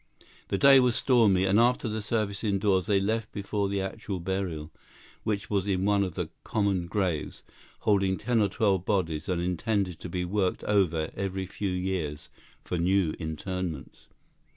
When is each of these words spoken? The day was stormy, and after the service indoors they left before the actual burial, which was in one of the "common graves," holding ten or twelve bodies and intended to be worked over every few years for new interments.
The 0.47 0.57
day 0.57 0.79
was 0.79 0.95
stormy, 0.95 1.43
and 1.45 1.59
after 1.59 1.87
the 1.87 2.01
service 2.01 2.43
indoors 2.43 2.87
they 2.87 2.99
left 2.99 3.31
before 3.31 3.69
the 3.69 3.81
actual 3.81 4.19
burial, 4.19 4.71
which 5.21 5.47
was 5.47 5.67
in 5.67 5.85
one 5.85 6.03
of 6.03 6.15
the 6.15 6.31
"common 6.43 6.87
graves," 6.87 7.43
holding 7.81 8.17
ten 8.17 8.41
or 8.41 8.49
twelve 8.49 8.83
bodies 8.83 9.29
and 9.29 9.39
intended 9.39 9.99
to 9.99 10.09
be 10.09 10.25
worked 10.25 10.63
over 10.63 11.11
every 11.15 11.45
few 11.45 11.69
years 11.69 12.29
for 12.63 12.79
new 12.79 13.13
interments. 13.19 14.07